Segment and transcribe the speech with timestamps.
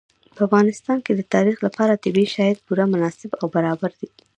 [0.35, 4.09] په افغانستان کې د تاریخ لپاره طبیعي شرایط پوره مناسب او برابر دي.